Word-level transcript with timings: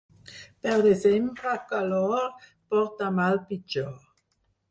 Pel 0.61 0.79
desembre 0.85 1.51
calor, 1.73 2.25
porta 2.73 3.13
mal 3.21 3.39
pitjor. 3.51 3.95